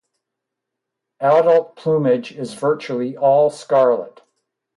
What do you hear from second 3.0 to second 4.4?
all scarlet.